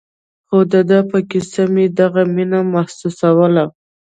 خو 0.47 0.57
د 0.71 0.73
ده 0.89 0.99
په 1.09 1.17
کيسو 1.29 1.63
مې 1.73 1.85
دغه 1.99 2.21
مينه 2.35 2.59
محسوسوله. 2.73 3.65